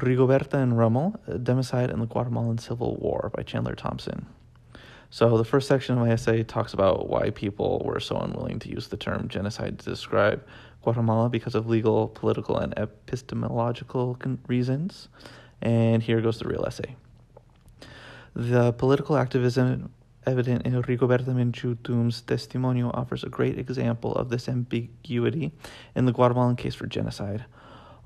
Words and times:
Rigoberta 0.00 0.54
and 0.54 0.76
Rummel, 0.76 1.18
uh, 1.28 1.32
Democide 1.32 1.92
in 1.92 2.00
the 2.00 2.06
Guatemalan 2.06 2.58
Civil 2.58 2.96
War 2.96 3.30
by 3.34 3.42
Chandler 3.42 3.74
Thompson. 3.74 4.26
So, 5.10 5.36
the 5.36 5.44
first 5.44 5.66
section 5.66 5.96
of 5.98 6.06
my 6.06 6.12
essay 6.12 6.44
talks 6.44 6.72
about 6.72 7.08
why 7.08 7.30
people 7.30 7.82
were 7.84 7.98
so 7.98 8.16
unwilling 8.16 8.60
to 8.60 8.68
use 8.68 8.88
the 8.88 8.96
term 8.96 9.28
genocide 9.28 9.78
to 9.80 9.90
describe 9.90 10.44
Guatemala 10.82 11.28
because 11.28 11.54
of 11.54 11.66
legal, 11.66 12.08
political, 12.08 12.58
and 12.58 12.72
epistemological 12.76 14.16
reasons. 14.46 15.08
And 15.60 16.02
here 16.02 16.20
goes 16.20 16.38
the 16.38 16.48
real 16.48 16.64
essay. 16.64 16.94
The 18.34 18.72
political 18.72 19.16
activism 19.16 19.92
evident 20.26 20.66
in 20.66 20.80
Rigoberta 20.82 21.34
Menchu 21.34 21.76
Tum's 21.82 22.22
testimonio 22.22 22.90
offers 22.94 23.24
a 23.24 23.28
great 23.28 23.58
example 23.58 24.14
of 24.14 24.28
this 24.28 24.48
ambiguity 24.48 25.52
in 25.94 26.06
the 26.06 26.12
Guatemalan 26.12 26.56
case 26.56 26.74
for 26.74 26.86
genocide. 26.86 27.44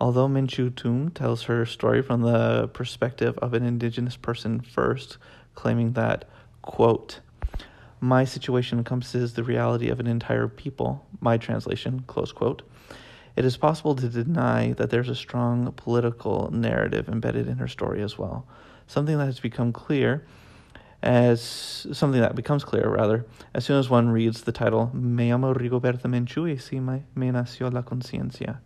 Although 0.00 0.28
Menchu 0.28 0.74
Tum 0.74 1.10
tells 1.10 1.44
her 1.44 1.64
story 1.64 2.02
from 2.02 2.22
the 2.22 2.68
perspective 2.68 3.38
of 3.38 3.54
an 3.54 3.64
indigenous 3.64 4.16
person 4.16 4.60
first, 4.60 5.18
claiming 5.54 5.92
that, 5.92 6.24
quote, 6.62 7.20
my 8.00 8.24
situation 8.24 8.78
encompasses 8.78 9.32
the 9.32 9.44
reality 9.44 9.88
of 9.88 10.00
an 10.00 10.06
entire 10.06 10.48
people, 10.48 11.06
my 11.20 11.38
translation, 11.38 12.04
close 12.06 12.32
quote. 12.32 12.62
It 13.36 13.44
is 13.44 13.56
possible 13.56 13.94
to 13.96 14.08
deny 14.08 14.72
that 14.74 14.90
there's 14.90 15.08
a 15.08 15.14
strong 15.14 15.72
political 15.72 16.50
narrative 16.52 17.08
embedded 17.08 17.48
in 17.48 17.58
her 17.58 17.68
story 17.68 18.02
as 18.02 18.18
well, 18.18 18.46
something 18.86 19.16
that 19.18 19.24
has 19.24 19.40
become 19.40 19.72
clear 19.72 20.26
as 21.02 21.86
something 21.92 22.20
that 22.20 22.34
becomes 22.34 22.64
clear 22.64 22.88
rather 22.88 23.26
as 23.52 23.64
soon 23.64 23.78
as 23.78 23.90
one 23.90 24.08
reads 24.08 24.42
the 24.42 24.52
title 24.52 24.90
Me 24.94 25.28
llamo 25.28 25.54
Rigoberta 25.54 26.04
Menchu 26.04 26.50
y 26.50 26.56
si 26.56 26.80
me, 26.80 27.04
me 27.14 27.30
nació 27.30 27.72
la 27.72 27.82
conciencia. 27.82 28.58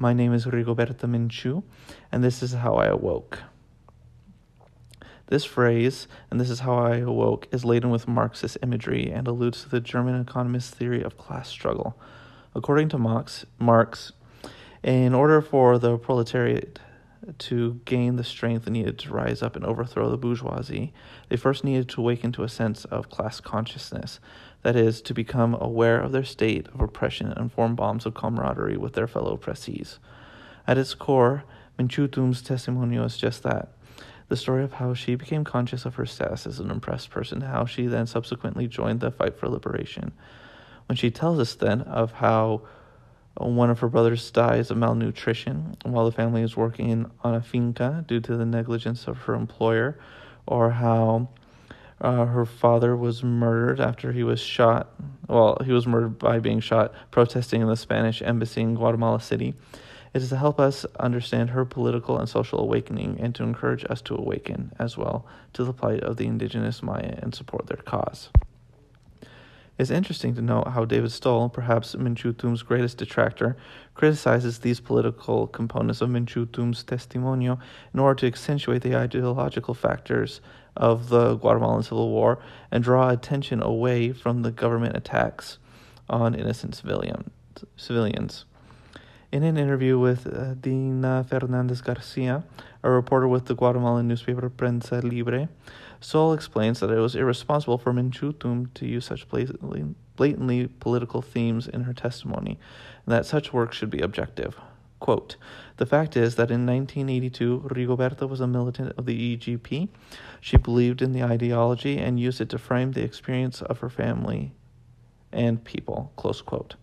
My 0.00 0.12
name 0.12 0.32
is 0.32 0.46
Rigoberta 0.46 1.08
Menchu, 1.08 1.64
and 2.12 2.22
this 2.22 2.40
is 2.40 2.52
how 2.52 2.76
I 2.76 2.86
awoke. 2.86 3.40
This 5.26 5.44
phrase, 5.44 6.06
and 6.30 6.40
this 6.40 6.50
is 6.50 6.60
how 6.60 6.76
I 6.76 6.98
awoke, 6.98 7.48
is 7.50 7.64
laden 7.64 7.90
with 7.90 8.06
Marxist 8.06 8.58
imagery 8.62 9.10
and 9.10 9.26
alludes 9.26 9.64
to 9.64 9.68
the 9.68 9.80
German 9.80 10.14
economist's 10.20 10.72
theory 10.72 11.02
of 11.02 11.18
class 11.18 11.48
struggle. 11.48 12.00
According 12.54 12.90
to 12.90 12.98
Marx, 12.98 13.44
Marx, 13.58 14.12
in 14.84 15.16
order 15.16 15.40
for 15.40 15.80
the 15.80 15.98
proletariat 15.98 16.78
to 17.38 17.80
gain 17.84 18.14
the 18.14 18.22
strength 18.22 18.68
needed 18.68 19.00
to 19.00 19.12
rise 19.12 19.42
up 19.42 19.56
and 19.56 19.64
overthrow 19.64 20.08
the 20.08 20.16
bourgeoisie, 20.16 20.92
they 21.28 21.36
first 21.36 21.64
needed 21.64 21.88
to 21.88 22.00
awaken 22.00 22.30
to 22.30 22.44
a 22.44 22.48
sense 22.48 22.84
of 22.84 23.10
class 23.10 23.40
consciousness, 23.40 24.20
that 24.62 24.76
is, 24.76 25.00
to 25.02 25.14
become 25.14 25.56
aware 25.60 26.00
of 26.00 26.12
their 26.12 26.24
state 26.24 26.66
of 26.68 26.80
oppression 26.80 27.32
and 27.32 27.52
form 27.52 27.74
bonds 27.74 28.06
of 28.06 28.14
camaraderie 28.14 28.76
with 28.76 28.94
their 28.94 29.06
fellow 29.06 29.36
oppressees. 29.36 29.98
At 30.66 30.78
its 30.78 30.94
core, 30.94 31.44
Menchu 31.78 32.10
Tum's 32.10 32.42
testimonial 32.42 33.04
is 33.04 33.16
just 33.16 33.42
that 33.44 33.72
the 34.28 34.36
story 34.36 34.62
of 34.62 34.74
how 34.74 34.92
she 34.94 35.14
became 35.14 35.42
conscious 35.42 35.86
of 35.86 35.94
her 35.94 36.04
status 36.04 36.46
as 36.46 36.60
an 36.60 36.70
oppressed 36.70 37.10
person, 37.10 37.40
how 37.40 37.64
she 37.64 37.86
then 37.86 38.06
subsequently 38.06 38.66
joined 38.66 39.00
the 39.00 39.10
fight 39.10 39.38
for 39.38 39.48
liberation. 39.48 40.12
When 40.86 40.96
she 40.96 41.10
tells 41.10 41.38
us 41.38 41.54
then 41.54 41.82
of 41.82 42.12
how 42.12 42.62
one 43.36 43.70
of 43.70 43.78
her 43.80 43.88
brothers 43.88 44.30
dies 44.30 44.70
of 44.70 44.76
malnutrition 44.76 45.76
while 45.84 46.04
the 46.04 46.12
family 46.12 46.42
is 46.42 46.56
working 46.56 47.10
on 47.22 47.34
a 47.34 47.40
finca 47.40 48.04
due 48.06 48.20
to 48.20 48.36
the 48.36 48.44
negligence 48.44 49.06
of 49.06 49.18
her 49.18 49.34
employer, 49.34 49.98
or 50.46 50.70
how 50.70 51.28
uh, 52.00 52.26
her 52.26 52.46
father 52.46 52.96
was 52.96 53.22
murdered 53.22 53.80
after 53.80 54.12
he 54.12 54.22
was 54.22 54.40
shot. 54.40 54.92
Well, 55.28 55.58
he 55.64 55.72
was 55.72 55.86
murdered 55.86 56.18
by 56.18 56.38
being 56.38 56.60
shot 56.60 56.92
protesting 57.10 57.60
in 57.60 57.68
the 57.68 57.76
Spanish 57.76 58.22
embassy 58.22 58.60
in 58.60 58.74
Guatemala 58.74 59.20
City. 59.20 59.54
It 60.14 60.22
is 60.22 60.30
to 60.30 60.36
help 60.36 60.58
us 60.58 60.86
understand 60.98 61.50
her 61.50 61.64
political 61.64 62.18
and 62.18 62.28
social 62.28 62.60
awakening 62.60 63.18
and 63.20 63.34
to 63.34 63.42
encourage 63.42 63.84
us 63.90 64.00
to 64.02 64.16
awaken 64.16 64.72
as 64.78 64.96
well 64.96 65.26
to 65.52 65.64
the 65.64 65.72
plight 65.72 66.02
of 66.02 66.16
the 66.16 66.26
indigenous 66.26 66.82
Maya 66.82 67.18
and 67.18 67.34
support 67.34 67.66
their 67.66 67.76
cause. 67.76 68.30
It's 69.78 69.90
interesting 69.90 70.34
to 70.34 70.42
note 70.42 70.68
how 70.68 70.84
David 70.84 71.12
Stoll, 71.12 71.48
perhaps 71.48 71.94
Menchu 71.94 72.36
Tum's 72.36 72.64
greatest 72.64 72.98
detractor, 72.98 73.56
criticizes 73.94 74.58
these 74.58 74.80
political 74.80 75.46
components 75.46 76.00
of 76.00 76.08
Menchu 76.08 76.50
Tum's 76.50 76.82
testimonio 76.82 77.60
in 77.94 78.00
order 78.00 78.18
to 78.20 78.26
accentuate 78.26 78.82
the 78.82 78.96
ideological 78.96 79.74
factors 79.74 80.40
of 80.78 81.10
the 81.10 81.34
Guatemalan 81.34 81.82
Civil 81.82 82.08
War 82.08 82.38
and 82.70 82.82
draw 82.82 83.10
attention 83.10 83.62
away 83.62 84.12
from 84.12 84.42
the 84.42 84.50
government 84.50 84.96
attacks 84.96 85.58
on 86.08 86.34
innocent 86.34 86.74
civilian, 86.74 87.30
civilians. 87.76 88.46
In 89.30 89.42
an 89.42 89.58
interview 89.58 89.98
with 89.98 90.26
uh, 90.26 90.54
Dina 90.54 91.26
Fernandez 91.28 91.82
Garcia, 91.82 92.44
a 92.82 92.90
reporter 92.90 93.28
with 93.28 93.44
the 93.44 93.54
Guatemalan 93.54 94.08
newspaper 94.08 94.48
Prensa 94.48 95.02
Libre, 95.02 95.50
Stoll 96.00 96.32
explains 96.32 96.80
that 96.80 96.90
it 96.90 96.98
was 96.98 97.14
irresponsible 97.14 97.76
for 97.76 97.92
Menchu 97.92 98.38
Tum 98.38 98.70
to 98.74 98.86
use 98.86 99.04
such 99.04 99.28
blatantly, 99.28 99.84
blatantly 100.16 100.68
political 100.68 101.20
themes 101.20 101.68
in 101.68 101.82
her 101.82 101.92
testimony, 101.92 102.58
and 103.04 103.12
that 103.12 103.26
such 103.26 103.52
work 103.52 103.72
should 103.74 103.90
be 103.90 104.00
objective. 104.00 104.56
Quote, 105.00 105.36
the 105.76 105.86
fact 105.86 106.16
is 106.16 106.34
that 106.34 106.50
in 106.50 106.66
1982, 106.66 107.68
Rigoberta 107.70 108.28
was 108.28 108.40
a 108.40 108.46
militant 108.46 108.92
of 108.98 109.06
the 109.06 109.36
EGP. 109.36 109.88
She 110.40 110.56
believed 110.56 111.02
in 111.02 111.12
the 111.12 111.22
ideology 111.22 111.98
and 111.98 112.18
used 112.18 112.40
it 112.40 112.48
to 112.50 112.58
frame 112.58 112.92
the 112.92 113.04
experience 113.04 113.62
of 113.62 113.78
her 113.78 113.88
family 113.88 114.52
and 115.32 115.62
people. 115.62 116.12
Close 116.16 116.42
quote. 116.42 116.74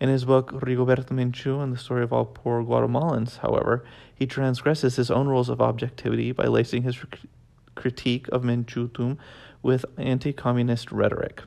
In 0.00 0.08
his 0.08 0.24
book 0.24 0.52
Rigoberta 0.52 1.08
Menchu 1.08 1.62
and 1.62 1.72
the 1.72 1.78
Story 1.78 2.02
of 2.02 2.12
All 2.12 2.24
Poor 2.24 2.62
Guatemalans, 2.62 3.38
however, 3.38 3.84
he 4.14 4.26
transgresses 4.26 4.96
his 4.96 5.10
own 5.10 5.28
rules 5.28 5.48
of 5.48 5.60
objectivity 5.60 6.32
by 6.32 6.44
lacing 6.44 6.82
his 6.82 6.98
critique 7.74 8.28
of 8.28 8.42
Menchu 8.42 8.92
Tum 8.92 9.18
with 9.62 9.84
anti 9.96 10.32
communist 10.32 10.92
rhetoric. 10.92 11.42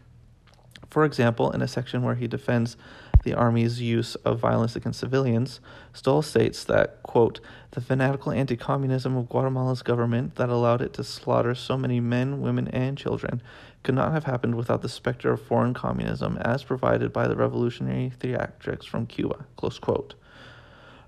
For 0.89 1.05
example, 1.05 1.51
in 1.51 1.61
a 1.61 1.67
section 1.67 2.01
where 2.03 2.15
he 2.15 2.27
defends 2.27 2.75
the 3.23 3.33
army's 3.33 3.81
use 3.81 4.15
of 4.15 4.39
violence 4.39 4.75
against 4.75 4.99
civilians, 4.99 5.59
Stoll 5.93 6.21
states 6.21 6.63
that, 6.65 7.01
quote, 7.03 7.39
the 7.71 7.81
fanatical 7.81 8.31
anti 8.31 8.55
communism 8.55 9.15
of 9.15 9.29
Guatemala's 9.29 9.81
government 9.81 10.35
that 10.35 10.49
allowed 10.49 10.81
it 10.81 10.93
to 10.93 11.03
slaughter 11.03 11.55
so 11.55 11.77
many 11.77 11.99
men, 11.99 12.41
women, 12.41 12.67
and 12.69 12.97
children 12.97 13.41
could 13.83 13.95
not 13.95 14.11
have 14.11 14.25
happened 14.25 14.55
without 14.55 14.81
the 14.81 14.89
specter 14.89 15.31
of 15.31 15.41
foreign 15.41 15.73
communism 15.73 16.37
as 16.37 16.63
provided 16.63 17.11
by 17.11 17.27
the 17.27 17.35
revolutionary 17.35 18.11
theatrics 18.19 18.85
from 18.85 19.05
Cuba. 19.05 19.45
Close 19.57 19.79
quote. 19.79 20.15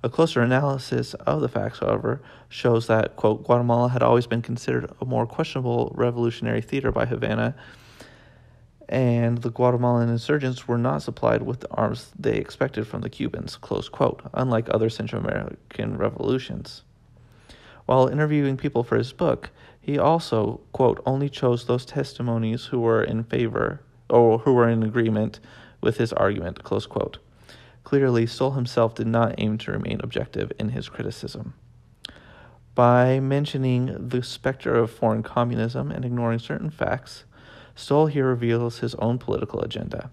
A 0.05 0.09
closer 0.09 0.41
analysis 0.41 1.13
of 1.13 1.39
the 1.39 1.47
facts, 1.47 1.79
however, 1.79 2.21
shows 2.49 2.87
that, 2.87 3.15
quote, 3.15 3.45
Guatemala 3.45 3.87
had 3.87 4.03
always 4.03 4.27
been 4.27 4.41
considered 4.41 4.91
a 4.99 5.05
more 5.05 5.25
questionable 5.25 5.93
revolutionary 5.95 6.61
theater 6.61 6.91
by 6.91 7.05
Havana, 7.05 7.55
and 8.93 9.39
the 9.39 9.49
Guatemalan 9.49 10.07
insurgents 10.07 10.67
were 10.67 10.77
not 10.77 11.01
supplied 11.01 11.41
with 11.41 11.61
the 11.61 11.71
arms 11.71 12.11
they 12.17 12.35
expected 12.35 12.85
from 12.85 13.01
the 13.01 13.09
Cubans, 13.09 13.57
close 13.57 13.89
quote, 13.89 14.21
unlike 14.35 14.69
other 14.69 14.87
Central 14.87 15.25
American 15.25 15.97
revolutions. 15.97 16.83
While 17.87 18.07
interviewing 18.07 18.55
people 18.55 18.83
for 18.83 18.95
his 18.95 19.11
book, 19.11 19.49
he 19.81 19.97
also, 19.97 20.61
quote, 20.73 21.01
only 21.07 21.27
chose 21.27 21.65
those 21.65 21.87
testimonies 21.87 22.65
who 22.65 22.79
were 22.79 23.03
in 23.03 23.23
favor 23.23 23.81
or 24.11 24.37
who 24.37 24.53
were 24.53 24.69
in 24.69 24.83
agreement 24.83 25.39
with 25.81 25.97
his 25.97 26.13
argument, 26.13 26.63
close 26.63 26.85
quote. 26.85 27.17
Clearly, 27.83 28.27
Stoll 28.27 28.51
himself 28.51 28.93
did 28.93 29.07
not 29.07 29.33
aim 29.39 29.57
to 29.57 29.71
remain 29.71 30.01
objective 30.03 30.51
in 30.59 30.69
his 30.69 30.87
criticism. 30.87 31.55
By 32.75 33.19
mentioning 33.19 34.07
the 34.09 34.21
specter 34.21 34.75
of 34.75 34.91
foreign 34.91 35.23
communism 35.23 35.89
and 35.89 36.05
ignoring 36.05 36.39
certain 36.39 36.69
facts, 36.69 37.23
Stoll 37.75 38.07
here 38.07 38.27
reveals 38.27 38.79
his 38.79 38.95
own 38.95 39.17
political 39.17 39.61
agenda. 39.61 40.09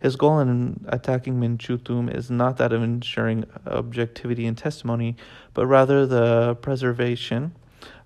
His 0.00 0.16
goal 0.16 0.40
in 0.40 0.84
attacking 0.88 1.34
Menchu 1.34 1.82
Tum 1.82 2.08
is 2.08 2.30
not 2.30 2.56
that 2.56 2.72
of 2.72 2.82
ensuring 2.82 3.44
objectivity 3.66 4.46
in 4.46 4.56
testimony, 4.56 5.16
but 5.54 5.66
rather 5.66 6.06
the 6.06 6.56
preservation 6.56 7.54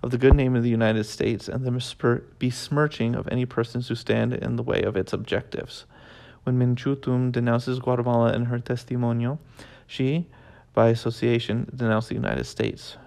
of 0.03 0.11
the 0.11 0.17
good 0.17 0.35
name 0.35 0.55
of 0.55 0.61
the 0.61 0.69
United 0.69 1.05
States 1.05 1.47
and 1.47 1.65
the 1.65 2.21
besmirching 2.37 3.15
of 3.15 3.27
any 3.29 3.45
persons 3.45 3.87
who 3.87 3.95
stand 3.95 4.33
in 4.33 4.57
the 4.57 4.63
way 4.63 4.83
of 4.83 4.95
its 4.95 5.13
objectives. 5.13 5.85
When 6.43 6.59
Menchu 6.59 7.01
Tum 7.01 7.31
denounces 7.31 7.79
Guatemala 7.79 8.33
in 8.33 8.45
her 8.45 8.59
testimonio, 8.59 9.39
she, 9.87 10.27
by 10.73 10.89
association, 10.89 11.69
denounced 11.75 12.09
the 12.09 12.15
United 12.15 12.45
States, 12.45 12.97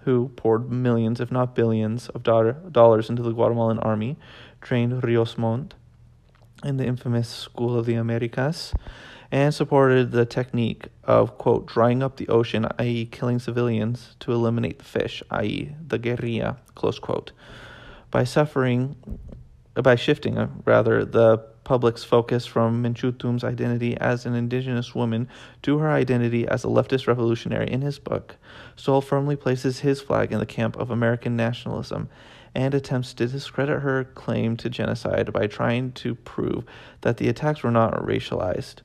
who 0.00 0.30
poured 0.34 0.70
millions, 0.70 1.20
if 1.20 1.30
not 1.30 1.54
billions, 1.54 2.08
of 2.08 2.24
dollars 2.24 3.08
into 3.08 3.22
the 3.22 3.32
Guatemalan 3.32 3.78
army, 3.78 4.16
trained 4.62 5.04
Rios 5.04 5.36
Montt 5.36 5.74
in 6.64 6.76
the 6.76 6.86
infamous 6.86 7.28
School 7.28 7.76
of 7.76 7.86
the 7.86 7.94
Americas, 7.94 8.72
and 9.30 9.52
supported 9.52 10.12
the 10.12 10.24
technique 10.24 10.88
of, 11.04 11.38
quote, 11.38 11.66
drying 11.66 12.02
up 12.02 12.16
the 12.16 12.28
ocean, 12.28 12.66
i.e., 12.78 13.06
killing 13.06 13.38
civilians, 13.38 14.14
to 14.20 14.32
eliminate 14.32 14.78
the 14.78 14.84
fish, 14.84 15.22
i.e., 15.30 15.74
the 15.86 15.98
guerrilla, 15.98 16.58
close 16.74 16.98
quote. 16.98 17.32
By 18.10 18.24
suffering, 18.24 18.96
by 19.74 19.96
shifting, 19.96 20.36
uh, 20.36 20.48
rather, 20.64 21.04
the 21.04 21.38
public's 21.64 22.04
focus 22.04 22.44
from 22.44 22.82
Menchu 22.82 23.16
Tum's 23.18 23.44
identity 23.44 23.96
as 23.96 24.26
an 24.26 24.34
indigenous 24.34 24.94
woman 24.94 25.28
to 25.62 25.78
her 25.78 25.90
identity 25.90 26.46
as 26.46 26.64
a 26.64 26.68
leftist 26.68 27.06
revolutionary 27.06 27.70
in 27.70 27.80
his 27.80 27.98
book, 27.98 28.36
Stoll 28.76 29.00
firmly 29.00 29.36
places 29.36 29.80
his 29.80 30.00
flag 30.00 30.32
in 30.32 30.40
the 30.40 30.46
camp 30.46 30.76
of 30.76 30.90
American 30.90 31.36
nationalism 31.36 32.08
and 32.54 32.74
attempts 32.74 33.14
to 33.14 33.26
discredit 33.26 33.80
her 33.80 34.04
claim 34.04 34.56
to 34.58 34.68
genocide 34.68 35.32
by 35.32 35.46
trying 35.46 35.92
to 35.92 36.14
prove 36.14 36.64
that 37.00 37.16
the 37.16 37.28
attacks 37.28 37.62
were 37.62 37.70
not 37.70 37.94
racialized. 38.04 38.76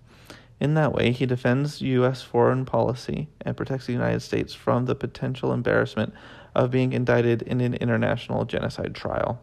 In 0.60 0.74
that 0.74 0.94
way, 0.94 1.12
he 1.12 1.26
defends 1.26 1.82
U.S. 1.82 2.24
foreign 2.24 2.66
policy 2.66 3.28
and 3.42 3.56
protects 3.56 3.86
the 3.86 3.94
United 3.94 4.22
States 4.22 4.54
from 4.54 4.86
the 4.86 4.96
potential 4.96 5.54
embarrassment 5.54 6.14
of 6.56 6.72
being 6.72 6.94
indicted 6.94 7.44
in 7.44 7.62
an 7.62 7.76
international 7.76 8.46
genocide 8.46 8.96
trial. 8.96 9.40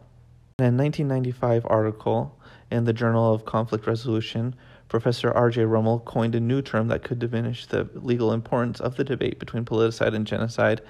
In 0.59 0.65
a 0.65 0.71
1995 0.71 1.65
article 1.69 2.37
in 2.69 2.83
the 2.83 2.93
Journal 2.93 3.33
of 3.33 3.45
Conflict 3.45 3.87
Resolution, 3.87 4.55
Professor 4.89 5.31
R.J. 5.31 5.65
Rummel 5.65 5.99
coined 5.99 6.35
a 6.35 6.39
new 6.39 6.61
term 6.61 6.89
that 6.89 7.03
could 7.03 7.19
diminish 7.19 7.65
the 7.65 7.89
legal 7.93 8.33
importance 8.33 8.79
of 8.79 8.97
the 8.97 9.03
debate 9.03 9.39
between 9.39 9.65
politicide 9.65 10.13
and 10.13 10.27
genocide 10.27 10.81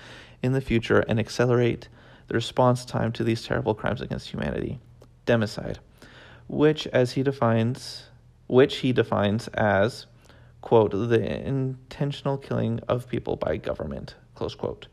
in 0.42 0.54
the 0.54 0.62
future 0.62 1.00
and 1.08 1.20
accelerate 1.20 1.88
the 2.28 2.34
response 2.34 2.86
time 2.86 3.12
to 3.14 3.24
these 3.24 3.44
terrible 3.44 3.74
crimes 3.74 4.02
against 4.02 4.30
humanity. 4.30 4.80
Democide, 5.26 5.78
which, 6.48 6.88
as 6.88 7.14
he 7.14 7.24
defines, 7.24 8.04
which 8.48 8.78
he 8.78 8.94
defines 8.94 9.48
as 9.50 10.06
quote, 10.66 10.92
the 10.92 11.48
intentional 11.48 12.38
killing 12.38 12.80
of 12.88 13.08
people 13.08 13.36
by 13.36 13.56
government, 13.56 14.16
close 14.34 14.56
quote. 14.56 14.88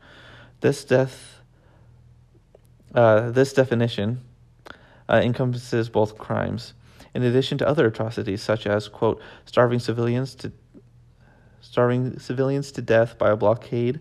This 0.61 0.85
death, 0.85 1.41
uh, 2.93 3.31
this 3.31 3.53
definition 3.53 4.21
uh, 5.09 5.19
encompasses 5.23 5.89
both 5.89 6.17
crimes, 6.17 6.75
in 7.15 7.23
addition 7.23 7.57
to 7.57 7.67
other 7.67 7.87
atrocities 7.87 8.41
such 8.41 8.67
as, 8.67 8.87
quote, 8.87 9.19
starving 9.45 9.79
civilians 9.79 10.35
to 10.35 10.51
starving 11.59 12.19
civilians 12.19 12.71
to 12.73 12.81
death 12.81 13.17
by 13.17 13.31
a 13.31 13.35
blockade, 13.35 13.99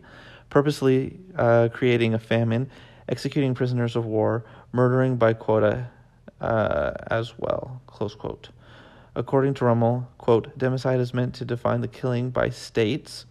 purposely 0.50 1.18
uh, 1.36 1.70
creating 1.72 2.12
a 2.12 2.18
famine, 2.18 2.70
executing 3.08 3.54
prisoners 3.54 3.96
of 3.96 4.04
war, 4.04 4.44
murdering 4.72 5.16
by 5.16 5.32
quota 5.32 5.88
uh, 6.40 6.92
as 7.10 7.38
well, 7.38 7.80
close 7.86 8.14
quote. 8.14 8.48
According 9.14 9.54
to 9.54 9.64
Rummel, 9.66 10.08
quote, 10.18 10.58
democide 10.58 11.00
is 11.00 11.12
meant 11.12 11.34
to 11.34 11.44
define 11.44 11.82
the 11.82 11.88
killing 11.88 12.30
by 12.30 12.48
states 12.48 13.26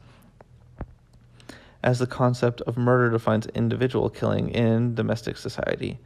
as 1.84 2.00
the 2.00 2.08
concept 2.08 2.62
of 2.62 2.78
murder 2.78 3.10
defines 3.10 3.48
individual 3.48 4.10
killing 4.10 4.50
in 4.50 4.94
domestic 4.94 5.38
society. 5.38 5.98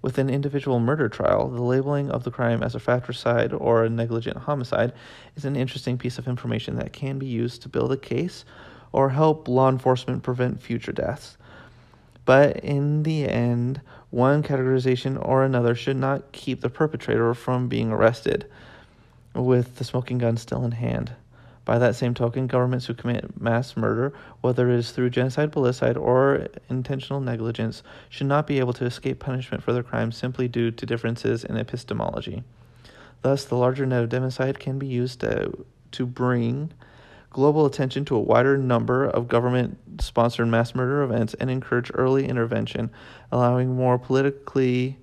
With 0.00 0.18
an 0.18 0.28
individual 0.28 0.78
murder 0.80 1.08
trial, 1.08 1.48
the 1.48 1.62
labeling 1.62 2.10
of 2.10 2.24
the 2.24 2.30
crime 2.30 2.62
as 2.62 2.74
a 2.74 2.78
fratricide 2.78 3.52
or 3.52 3.84
a 3.84 3.90
negligent 3.90 4.36
homicide 4.36 4.92
is 5.34 5.44
an 5.44 5.56
interesting 5.56 5.98
piece 5.98 6.18
of 6.18 6.28
information 6.28 6.76
that 6.76 6.92
can 6.92 7.18
be 7.18 7.26
used 7.26 7.62
to 7.62 7.68
build 7.68 7.90
a 7.90 7.96
case 7.96 8.44
or 8.92 9.08
help 9.08 9.48
law 9.48 9.68
enforcement 9.68 10.22
prevent 10.22 10.62
future 10.62 10.92
deaths. 10.92 11.36
But 12.24 12.58
in 12.58 13.02
the 13.02 13.28
end, 13.28 13.80
one 14.10 14.42
categorization 14.42 15.18
or 15.20 15.44
another 15.44 15.74
should 15.74 15.96
not 15.96 16.32
keep 16.32 16.60
the 16.60 16.70
perpetrator 16.70 17.34
from 17.34 17.68
being 17.68 17.90
arrested 17.90 18.46
with 19.34 19.76
the 19.76 19.84
smoking 19.84 20.18
gun 20.18 20.36
still 20.36 20.64
in 20.64 20.72
hand. 20.72 21.12
By 21.64 21.78
that 21.78 21.96
same 21.96 22.12
token, 22.12 22.46
governments 22.46 22.86
who 22.86 22.94
commit 22.94 23.40
mass 23.40 23.76
murder, 23.76 24.12
whether 24.42 24.70
it 24.70 24.78
is 24.78 24.90
through 24.90 25.10
genocide, 25.10 25.50
politicide, 25.50 25.96
or 25.96 26.48
intentional 26.68 27.20
negligence, 27.20 27.82
should 28.10 28.26
not 28.26 28.46
be 28.46 28.58
able 28.58 28.74
to 28.74 28.84
escape 28.84 29.18
punishment 29.18 29.62
for 29.62 29.72
their 29.72 29.82
crimes 29.82 30.16
simply 30.16 30.46
due 30.46 30.70
to 30.70 30.86
differences 30.86 31.42
in 31.42 31.56
epistemology. 31.56 32.44
Thus, 33.22 33.46
the 33.46 33.56
larger 33.56 33.86
net 33.86 34.04
of 34.04 34.10
democide 34.10 34.58
can 34.58 34.78
be 34.78 34.86
used 34.86 35.20
to, 35.20 35.64
to 35.92 36.04
bring 36.04 36.72
global 37.34 37.66
attention 37.66 38.04
to 38.04 38.14
a 38.14 38.20
wider 38.20 38.56
number 38.56 39.04
of 39.04 39.26
government 39.26 39.76
sponsored 40.00 40.46
mass 40.46 40.72
murder 40.72 41.02
events 41.02 41.34
and 41.34 41.50
encourage 41.50 41.90
early 41.94 42.26
intervention, 42.28 42.88
allowing 43.32 43.74
more 43.74 43.98
politically 43.98 44.96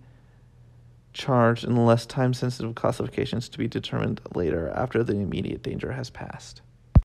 charged 1.11 1.65
and 1.65 1.85
less 1.85 2.05
time 2.05 2.33
sensitive 2.33 2.73
classifications 2.73 3.49
to 3.49 3.57
be 3.57 3.67
determined 3.67 4.21
later 4.33 4.69
after 4.69 5.03
the 5.03 5.13
immediate 5.13 5.61
danger 5.61 5.91
has 5.91 6.09
passed. 6.09 6.61